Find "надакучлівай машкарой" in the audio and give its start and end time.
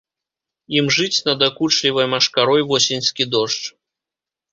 1.27-2.61